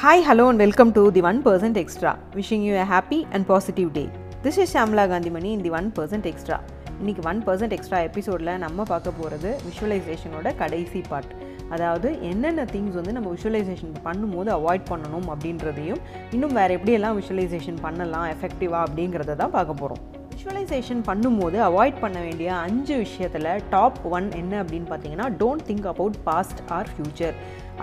[0.00, 2.18] Hi, hello, and welcome to the 1% Extra.
[2.32, 4.08] Wishing you a happy and positive day.
[4.42, 6.56] This is Shamla Gandhimani in the 1% Extra.
[7.00, 11.32] இன்றைக்கி one percent extra எபிசோடில் நம்ம பார்க்க போகிறது விஷுவலைசேஷனோட கடைசி part
[11.70, 16.00] அதாவது என்னென்ன things வந்து நம்ம விஷுவலைசேஷன் பண்ணும்போது அவாய்ட் பண்ணணும் அப்படின்றதையும்
[16.36, 20.02] இன்னும் வேறு எப்படியெல்லாம் விஷுவலைசேஷன் பண்ணலாம் எஃபெக்டிவாக அப்படிங்கிறத தான் பார்க்க போகிறோம்
[20.34, 26.16] விஷுவலைசேஷன் பண்ணும்போது அவாய்ட் பண்ண வேண்டிய அஞ்சு விஷயத்தில் டாப் ஒன் என்ன அப்படின்னு பார்த்தீங்கன்னா don't think about
[26.28, 27.34] past or future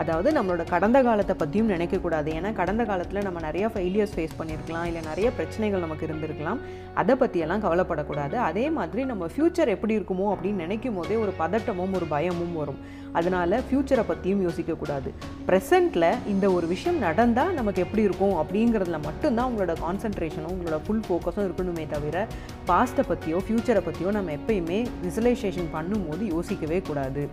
[0.01, 5.01] அதாவது நம்மளோட கடந்த காலத்தை பற்றியும் நினைக்கக்கூடாது ஏன்னா கடந்த காலத்தில் நம்ம நிறைய ஃபெயிலியர்ஸ் ஃபேஸ் பண்ணியிருக்கலாம் இல்லை
[5.09, 6.59] நிறைய பிரச்சனைகள் நமக்கு இருந்திருக்கலாம்.
[7.01, 8.35] அதை பற்றியெல்லாம் கவலைப்படக்கூடாது.
[8.49, 12.79] அதே மாதிரி நம்ம ஃப்யூச்சர் எப்படி இருக்குமோ அப்படின்னு நினைக்கும் போதே ஒரு பதட்டமும் ஒரு பயமும் வரும்.
[13.17, 15.09] அதனால் ஃப்யூச்சரை பற்றியும் யோசிக்கக்கூடாது.
[15.49, 21.45] ப்ரெசண்ட்டில் இந்த ஒரு விஷயம் நடந்தால் நமக்கு எப்படி இருக்கும் அப்படிங்கிறதுல மட்டும்தான் உங்களோட கான்சன்ட்ரேஷனும் உங்களோட ஃபுல் ஃபோக்கஸும்
[21.47, 22.25] இருக்கணுமே தவிர
[22.71, 27.25] பாஸ்ட்டை பற்றியோ ஃப்யூச்சரை பற்றியோ நம்ம எப்பயுமே விசுவலைசேஷன் பண்ணும்போது யோசிக்கவே கூடாது.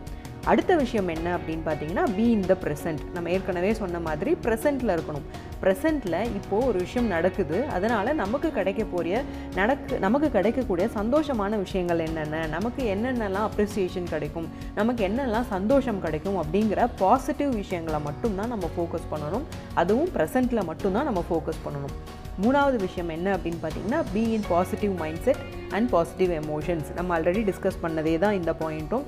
[0.51, 5.25] அடுத்த விஷயம் என்ன அப்படின்னு பார்த்தீங்கன்னா பி இன் த ப்ரெசன்ட் நம்ம ஏற்கனவே சொன்ன மாதிரி ப்ரெசண்ட்டில் இருக்கணும்.
[5.63, 7.59] ப்ரெசண்ட்டில் இப்போது ஒரு விஷயம் நடக்குது.
[7.77, 9.23] அதனால் நமக்கு கிடைக்க போகிற
[9.55, 12.43] நடக்கு நமக்கு கிடைக்கக்கூடிய சந்தோஷமான விஷயங்கள் என்னென்ன?
[12.47, 14.49] நமக்கு என்னென்னலாம் அப்ரிசியேஷன் கிடைக்கும்?
[14.81, 16.39] நமக்கு என்னெல்லாம் சந்தோஷம் கிடைக்கும்?
[16.43, 19.47] அப்படிங்கிற பாசிட்டிவ் விஷயங்களை மட்டும்தான் நம்ம ஃபோக்கஸ் பண்ணணும்.
[19.75, 21.97] அதுவும் ப்ரெசண்ட்டில் மட்டும்தான் நம்ம ஃபோக்கஸ் பண்ணணும்.
[22.45, 25.43] மூணாவது விஷயம் என்ன அப்படின்னு பார்த்தீங்கன்னா be in positive mind set
[25.77, 29.05] and positive emotions நம்ம ஆல்ரெடி டிஸ்கஸ் பண்ணதே தான் இந்த பாயிண்ட்டும்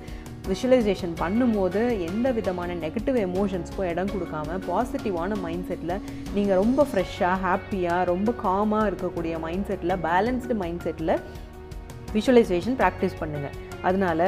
[0.49, 5.95] விஷுவலைசேஷன் பண்ணும்போது எந்த விதமான நெகட்டிவ் எமோஷன்ஸ்க்கும் இடம் கொடுக்காம பாசிட்டிவான மைண்ட் செட்டில்
[6.37, 11.15] நீங்கள் ரொம்ப ஃப்ரெஷ்ஷாக ஹாப்பியாக ரொம்ப காமாக இருக்கக்கூடிய மைண்ட் செட்டில் பேலன்ஸ்டு மைண்ட் செட்டில்
[12.17, 14.27] விஷுவலைசேஷன் ப்ராக்டிஸ் பண்ணுங்கள் அதனால்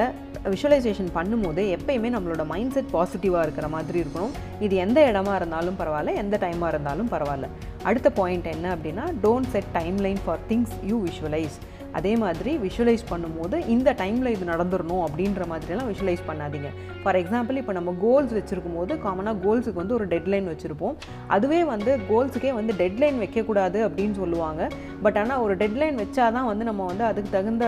[0.53, 4.35] விஷுவலைசேஷன் பண்ணும்போது எப்பயுமே நம்மளோட மைண்ட் செட் பாசிட்டிவாக இருக்கிற மாதிரி இருக்கணும்.
[4.65, 7.49] இது எந்த இடமா இருந்தாலும் பரவாயில்ல எந்த டைமாக இருந்தாலும் பரவாயில்ல.
[7.89, 11.57] அடுத்த பாயிண்ட் என்ன அப்படின்னா don't set time line for things you visualize
[11.99, 16.71] அதே மாதிரி விஷுவலைஸ் பண்ணும்போது இந்த டைமில் இது நடந்துடணும் அப்படின்ற மாதிரிலாம் விஷுவலைஸ் பண்ணாதீங்க.
[17.03, 20.95] ஃபார் எக்ஸாம்பிள் இப்போ நம்ம கோல்ஸ் வச்சுருக்கும் போது காமனாக கோல்ஸுக்கு வந்து ஒரு டெட்லைன் வச்சுருப்போம்.
[21.37, 24.63] அதுவே வந்து கோல்ஸுக்கே வந்து டெட்லைன் வைக்கக்கூடாது அப்படின்னு சொல்லுவாங்க.
[25.07, 27.67] பட் ஆனால் ஒரு டெட்லைன் வச்சா தான் வந்து நம்ம வந்து அதுக்கு தகுந்த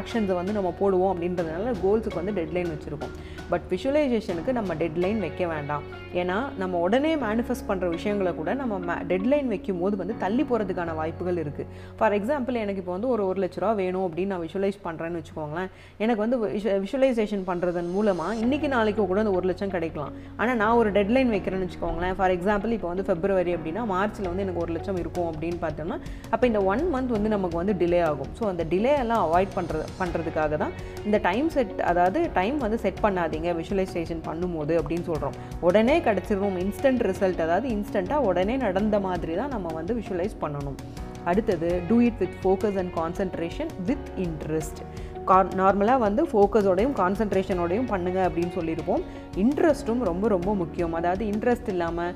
[0.00, 3.14] ஆக்ஷன்ஸை வந்து நம்ம போடுவோம் அப்படின்றதுனால கோல்ஸுக்கு வந்து டெட்லைன் வச்சுருக்கோம்.
[3.52, 5.84] பட் விஷுவலைசேஷனுக்கு நம்ம டெட்லைன் வைக்க வேண்டாம்.
[6.20, 11.40] ஏன்னா நம்ம உடனே மேனிஃபெஸ்ட் பண்ணுற விஷயங்களை கூட நம்ம டெட்லைன் வைக்கும் போது வந்து தள்ளி போகிறதுக்கான வாய்ப்புகள்
[11.44, 15.20] இருக்குது ஃபார் எக்ஸாம்பிள் எனக்கு இப்போ வந்து ஒரு ஒரு லட்ச ரூபா வேணும் அப்படின்னு நான் விஷுவலைஸ் பண்ணுறேன்னு
[15.20, 15.70] வச்சுக்கோங்களேன்.
[16.04, 16.38] எனக்கு வந்து
[16.84, 20.12] விஷுவலைசேஷன் பண்ணுறதன் மூலமாக இன்றைக்கி நாளைக்கு கூட அந்த ஒரு லட்சம் கிடைக்கலாம்.
[20.40, 22.16] ஆனால் நான் ஒரு டெட்லைன் வைக்கிறேன்னு வச்சுக்கோங்களேன்.
[22.20, 25.98] ஃபார் எக்ஸாம்பிள் இப்போ வந்து ஃபெப்ரவரி அப்படின்னா மார்ச்சில் வந்து எனக்கு ஒரு லட்சம் இருக்கும் அப்படின்னு பார்த்தோம்னா
[26.34, 28.32] அப்போ இந்த ஒன் மந்த் வந்து நமக்கு வந்து டிலே ஆகும்.
[28.40, 30.74] ஸோ அந்த டிலே எல்லாம் அவாய்ட் பண்ணுறது பண்ணுறதுக்காக தான்
[31.08, 33.00] இந்த டைம் செட் அதாவது டைம் வந்து செட்
[33.36, 39.48] பண்ணாதீங்க விஷுவலைசேஷன் பண்ணும்போது அப்படின்னு சொல்கிறோம் உடனே கிடச்சிரும் இன்ஸ்டன்ட் ரிசல்ட் அதாவது இன்ஸ்டண்ட்டாக உடனே நடந்த மாதிரி தான்
[39.48, 40.78] நம்ம வந்து விஷுவலைஸ் பண்ணணும்.
[41.24, 44.80] அடுத்தது do it with focus and concentration with interest
[45.24, 49.02] கா நார்மலாக வந்து ஃபோக்கஸோடையும் கான்சன்ட்ரேஷனோடையும் பண்ணுங்க அப்படின்னு சொல்லியிருப்போம்
[49.44, 50.94] இன்ட்ரெஸ்ட்டும் ரொம்ப ரொம்ப முக்கியம்.
[51.00, 52.12] அதாவது இன்ட்ரெஸ்ட் இல்லாமல்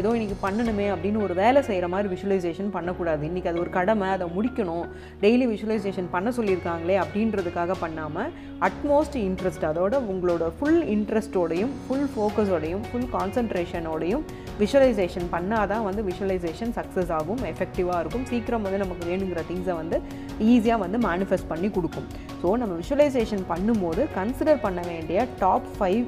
[0.00, 3.22] ஏதோ இன்றைக்கி பண்ணணுமே அப்படின்னு ஒரு வேலை செய்கிற மாதிரி விஷுவலைசேஷன் பண்ணக்கூடாது.
[3.30, 4.86] இன்றைக்கி அது ஒரு கடமை அதை முடிக்கணும்.
[5.24, 8.30] டெய்லி விஷுவலைசேஷன் பண்ண சொல்லியிருக்காங்களே அப்படின்றதுக்காக பண்ணாமல்
[8.68, 14.24] அட்மோஸ்ட் இன்ட்ரெஸ்ட் அதோட உங்களோட ஃபுல் இன்ட்ரெஸ்ட்டோடையும் ஃபுல் ஃபோக்கஸோடையும் ஃபுல் கான்சன்ட்ரேஷனோடையும்
[14.62, 18.24] விஷுவலைசேஷன் பண்ணால் தான் வந்து விஷுவலைசேஷன் சக்ஸஸ் ஆகும் எஃபெக்டிவாக இருக்கும்.
[18.30, 19.98] சீக்கிரம் வந்து நமக்கு வேணுங்கிற திங்ஸை வந்து
[20.52, 22.08] ஈஸியாக வந்து மேனிஃபெஸ்ட் பண்ணி கொடுக்கும்.
[22.42, 26.04] ஸோ நம்ம விஷுவலைசேஷன் பண்ணும்போது கன்சிடர் பண்ண வேண்டிய டாப் ஃபைவ்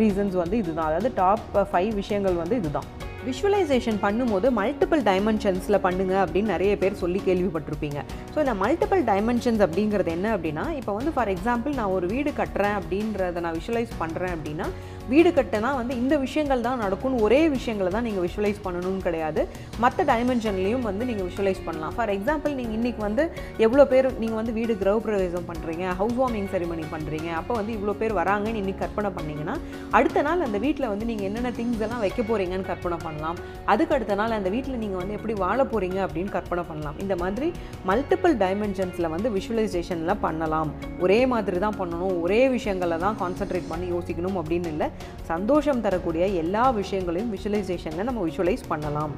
[0.00, 0.88] ரீசன்ஸ் வந்து இதுதான்.
[0.90, 2.88] அதாவது டாப் ஃபைவ் விஷயங்கள் வந்து இதுதான்.
[3.28, 8.00] விஷுவலைசேஷன் பண்ணும்போது மல்டிபிள் டைமென்ஷன்ஸில் பண்ணுங்க அப்படின்னு நிறைய பேர் சொல்லி கேள்விப்பட்டிருப்பீங்க.
[8.34, 12.76] ஸோ இந்த மல்டிபிள் டைமென்ஷன்ஸ் அப்படிங்கிறது என்ன அப்படின்னா இப்போ வந்து ஃபார் எக்ஸாம்பிள் நான் ஒரு வீடு கட்டுறேன்
[12.80, 14.66] அப்படின்றத நான் விஷுவலைஸ் பண்ணுறேன் அப்படின்னா
[15.12, 19.40] வீடு கட்டினா வந்து இந்த விஷயங்கள் தான் நடக்கும்னு ஒரே விஷயங்களை தான் நீங்கள் விஷுவலைஸ் பண்ணணும்னு கிடையாது.
[19.84, 21.94] மற்ற டைமென்ஷன்லேயும் வந்து நீங்கள் விஷுவலைஸ் பண்ணலாம்.
[21.96, 23.24] ஃபார் எக்ஸாம்பிள் நீங்கள் இன்றைக்கி வந்து
[23.66, 27.94] எவ்வளோ பேர் நீங்கள் வந்து வீடு கிரக பிரவேசம் பண்ணுறீங்க ஹவுஸ் வார்மிங் செரிமனி பண்ணுறீங்க அப்போ வந்து இவ்வளோ
[28.02, 29.56] பேர் வராங்கன்னு இன்றைக்கி கற்பனை பண்ணிங்கன்னா
[29.98, 33.38] அடுத்த நாள் அந்த வீட்டில் வந்து நீங்கள் என்னென்ன திங்ஸ் எல்லாம் வைக்க போகிறீங்கன்னு கற்பனை பண்ணலாம்.
[33.74, 36.98] அதுக்கு அடுத்த நாள் அந்த வீட்டில் நீங்கள் வந்து எப்படி வாழ போகிறீங்க அப்படின்னு கற்பனை பண்ணலாம்.
[37.04, 37.50] இந்த மாதிரி
[37.90, 40.72] மல்டிபிள் டைமென்ஷன்ஸில் வந்து விஷுவலைசேஷனில் பண்ணலாம்.
[41.04, 42.16] ஒரே மாதிரி தான் பண்ணணும்.
[42.24, 44.88] ஒரே விஷயங்களை தான் கான்சென்ட்ரேட் பண்ணி யோசிக்கணும் அப்படின்னு இல்லை.
[45.32, 49.14] சந்தோஷம் தரக்கூடிய எல்லா விஷயங்களையும் விஷுவலைசேஷனில் நம்ம விஷுவலைஸ் பண்ணலாம்.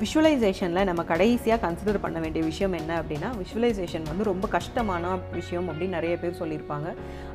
[0.00, 5.94] விஷுவலைசேஷனில் நம்ம கடைசியாக கன்சிடர் பண்ண வேண்டிய விஷயம் என்ன அப்படின்னா விஷுவலைசேஷன் வந்து ரொம்ப கஷ்டமான விஷயம் அப்படின்னு
[5.98, 6.88] நிறைய பேர் சொல்லியிருப்பாங்க.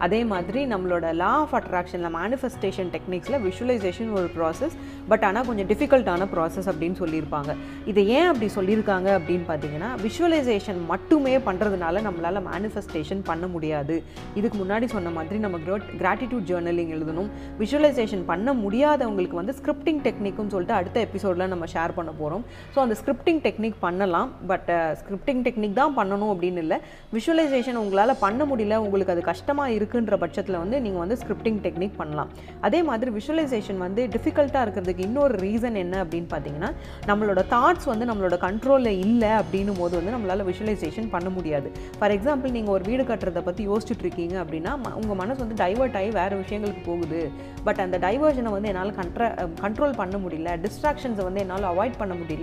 [0.05, 4.75] அதே மாதிரி நம்மளோட லா ஆஃப் அட்ராக்ஷனில் மேனிஃபெஸ்டேஷன் டெக்னிக்ஸில் விஷுவலைசேஷன் ஒரு ப்ராசஸ்
[5.07, 7.55] பட் ஆனால் கொஞ்சம் டிஃபிகல்ட்டான ப்ராசஸ் அப்படின்னு சொல்லியிருப்பாங்க.
[7.93, 13.97] இதை ஏன் அப்படி சொல்லியிருக்காங்க அப்படின்னு பார்த்தீங்கன்னா விஷுவலைசேஷன் மட்டுமே பண்ணுறதுனால நம்மளால் மேனிஃபெஸ்டேஷன் பண்ண முடியாது.
[14.41, 15.57] இதுக்கு முன்னாடி சொன்ன மாதிரி நம்ம
[16.03, 17.31] கிராட்டிடியூட் ஜேர்னலிங் எழுதணும்.
[17.63, 22.95] விஷுவலைசேஷன் பண்ண முடியாதவங்களுக்கு வந்து ஸ்கிரிப்டிங் டெக்னிக்னு சொல்லிட்டு அடுத்த எபிசோடில் நம்ம ஷேர் பண்ண போகிறோம் ஸோ அந்த
[23.01, 24.69] ஸ்கிரிப்டிங் டெக்னிக் பண்ணலாம் பட்
[25.01, 26.77] ஸ்கிரிப்டிங் டெக்னிக் தான் பண்ணணும் அப்படின்னு இல்லை.
[27.17, 32.31] விஷுவலைசேஷன் உங்களால் பண்ண முடியல உங்களுக்கு அது கஷ்டமாக இருக்குன்ற பட்சத்தில் வந்து நீங்கள் வந்து ஸ்கிரிப்டிங் டெக்னிக் பண்ணலாம்.
[32.69, 36.71] அதே மாதிரி விஷுவலைசேஷன் வந்து டிஃபிகல்ட்டாக இருக்கிறதுக்கு இன்னொரு ரீசன் என்ன அப்படின்னு பார்த்தீங்கன்னா
[37.11, 41.69] நம்மளோட தாட்ஸ் வந்து நம்மளோட கண்ட்ரோலில் இல்லை அப்படின்னும் போது வந்து நம்மளால் விஷுவலைசேஷன் பண்ண முடியாது.
[41.99, 46.09] ஃபார் எக்ஸாம்பிள் நீங்கள் ஒரு வீடு கட்டுறதை பற்றி யோசிச்சுட்டு இருக்கீங்க அப்படின்னா உங்கள் மனசு வந்து டைவர்ட் ஆகி
[46.19, 47.21] வேறு விஷயங்களுக்கு போகுது.
[47.67, 49.23] பட் அந்த டைவர்ஷனை வந்து என்னால் கண்ட்ர
[49.63, 52.40] கண்ட்ரோல் பண்ண முடியல டிஸ்ட்ராக்ஷன்ஸை வந்து என்னால் அவாய்ட் பண்ண முடியல.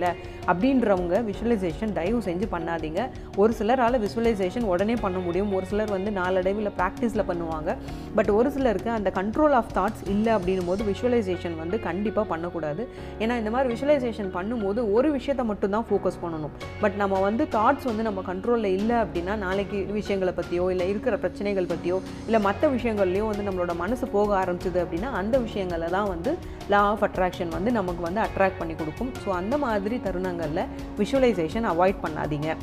[0.51, 3.01] அப்படின்றவங்க விஷுவலைசேஷன் தயவு செஞ்சு பண்ணாதீங்க.
[3.41, 5.51] ஒரு சிலரால் விஷுவலைசேஷன் உடனே பண்ண முடியும்.
[5.57, 7.75] ஒரு சிலர் வந்து நாளடைவில் ப்ராக்டிஸில் பண்ணுவாங்க.
[8.17, 12.85] பட் ஒரு சிலருக்கு அந்த கண்ட்ரோல் ஆஃப் தாட்ஸ் இல்லை அப்படின்னும் போது விஷுவலைசேஷன் வந்து கண்டிப்பாக பண்ணக்கூடாது.
[13.23, 16.53] ஏன்னா இந்த மாதிரி விஷுவலைசேஷன் பண்ணும்போது ஒரு விஷயத்தை மட்டும் தான் ஃபோக்கஸ் பண்ணணும்.
[16.83, 21.71] பட் நம்ம வந்து தாட்ஸ் வந்து நம்ம கண்ட்ரோலில் இல்லை அப்படின்னா நாளைக்கு விஷயங்களை பற்றியோ இல்லை இருக்கிற பிரச்சனைகள்
[21.73, 26.31] பற்றியோ இல்லை மற்ற விஷயங்கள்லையோ வந்து நம்மளோட மனசு போக ஆரம்பிச்சது அப்படின்னா அந்த விஷயங்களை தான் வந்து
[26.73, 29.11] லா ஆஃப் அட்ராக்ஷன் வந்து நமக்கு வந்து அட்ராக்ட் பண்ணி கொடுக்கும்.
[29.23, 30.65] ஸோ அந்த மாதிரி தருணங்களில்
[30.97, 32.55] விஷுவலைசேஷன் அவாய்ட் பண்ணாதீங்க.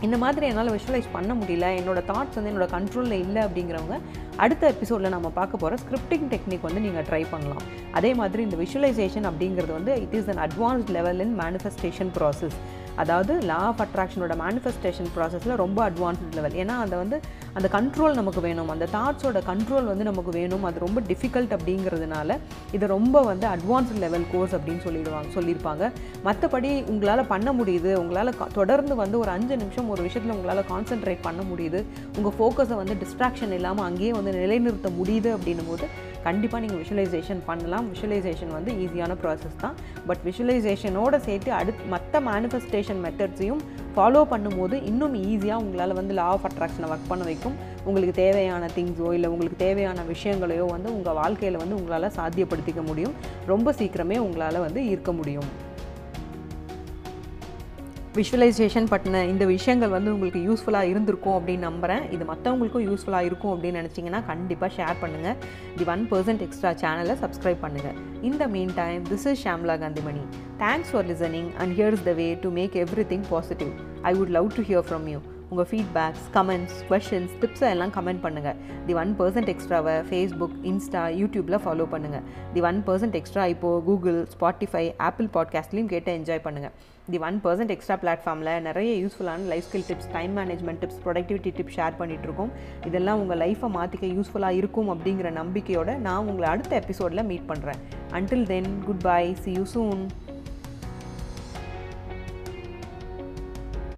[0.00, 1.66] இந்த மாதிரி என்னால் விஷுவலைஸ் பண்ண முடியல.
[1.80, 3.98] என்னோட தாட்ஸ் வந்து என்னோட கண்ட்ரோலில் இல்லை அப்படிங்கிறவங்க
[4.36, 7.62] அடுத்த எபிசோடில் நம்ம பார்க்க போகிற ஸ்கிரிப்டிங் டெக்னிக் வந்து நீங்கள் ட்ரை பண்ணலாம்.
[7.92, 12.56] அதே மாதிரி இந்த விஷுவலைசேஷன் அப்படிங்கிறது வந்து it is an advanced level in manifestation process
[12.96, 17.20] அதாவது லா ஆஃப் அட்ராக்ஷனோட மேனிஃபெஸ்டேஷன் ப்ராசஸில் ரொம்ப அட்வான்ஸ்ட் லெவல் ஏன்னா அதை வந்து
[17.52, 18.68] அந்த கண்ட்ரோல் நமக்கு வேணும்.
[18.68, 20.64] அந்த தாட்ஸோட கண்ட்ரோல் வந்து நமக்கு வேணும்.
[20.64, 22.38] அது ரொம்ப டிஃபிகல்ட் அப்படிங்கிறதுனால
[22.72, 25.92] இதை ரொம்ப வந்து அட்வான்ஸ்ட் லெவல் கோர்ஸ் அப்படின்னு சொல்லிடுவாங்க சொல்லியிருப்பாங்க.
[26.24, 27.94] மற்றபடி உங்களால் பண்ண முடியுது.
[27.94, 31.84] உங்களால் தொடர்ந்து வந்து ஒரு அஞ்சு நிமிஷம் ஒரு விஷயத்தில் உங்களால் கான்சென்ட்ரேட் பண்ண முடியுது.
[32.16, 37.86] உங்கள் ஃபோக்கஸை வந்து டிஸ்ட்ராக்ஷன் இல்லாமல் அங்கேயே வந்து நிலைநிறுத்த முடியுது அப்படின்னும் போது கண்டிப்பாக நீங்கள் விஷுவலைசேஷன் பண்ணலாம்.
[37.94, 39.74] விஷுவலைசேஷன் வந்து ஈஸியான ப்ராசஸ் தான்.
[40.06, 43.60] பட் விஷுவலைசேஷனோட சேர்த்து அடுத் மற்ற மேனிஃபெஸ்டேஷன் மெத்தட்ஸையும்
[43.94, 47.56] ஃபாலோ பண்ணும்போது இன்னும் ஈஸியாக உங்களால் வந்து லா ஆஃப் அட்ராக்ஷனை ஒர்க் பண்ண வைக்கும்.
[47.84, 53.14] உங்களுக்கு தேவையான திங்ஸோ இல்லை உங்களுக்கு தேவையான விஷயங்களையோ வந்து உங்கள் வாழ்க்கையில் வந்து உங்களால் சாத்தியப்படுத்திக்க முடியும்.
[53.52, 55.50] ரொம்ப சீக்கிரமே உங்களால் வந்து ஈர்க்க முடியும்.
[58.14, 63.80] விஷுவலைசேஷன் பற்றின இந்த விஷயங்கள் வந்து உங்களுக்கு யூஸ்ஃபுல்லாக இருந்திருக்கும் அப்படின்னு நம்புகிறேன் இது மற்றவங்களுக்கும் யூஸ்ஃபுல்லாக இருக்கும் அப்படின்னு
[63.80, 65.36] நினச்சிங்கன்னா கண்டிப்பாக ஷேர் பண்ணுங்கள்
[65.76, 70.24] தி ஒன் பர்சன்ட் எக்ஸ்ட்ரா சேனலை சப்ஸ்கிரைப் பண்ணுங்கள் இந்த meantime this is Shamla Gandhimani
[70.60, 72.74] thanks for listening and here's the way to make
[73.12, 73.72] everything positive
[74.04, 75.20] I would love to hear from you
[75.50, 81.58] உங்கள் ஃபீட்பேக்ஸ் கமெண்ட்ஸ் கொஷின்ஸ் டிப்ஸை எல்லாம் comment பண்ணுங்கள் the one percent எக்ஸ்ட்ராவை Facebook Insta யூடியூப்பில்
[81.64, 82.24] follow பண்ணுங்கள்
[82.54, 86.74] the one percent extra இப்போது Google Spotify Apple பாட்காஸ்ட்லேயும் கேட்டு என்ஜாய் பண்ணுங்கள்
[87.08, 91.76] தி ஒன் பர்சன்ட் எக்ஸ்ட்ரா பிளாட்ஃபார்மில் நிறைய யூஸ்ஃபுல்லான life skill tips time management tips productivity tips
[91.76, 92.52] share பண்ணிகிட்ருக்கோம்
[92.86, 97.80] இதெல்லாம் உங்கள் லைஃப்பை மாற்றிக்க யூஸ்ஃபுல்லாக இருக்கும் அப்படிங்கிற நம்பிக்கையோடு நான் உங்களை அடுத்த எபிசோடில் மீட் பண்ணுறேன்
[98.12, 100.02] until then good bye see you soon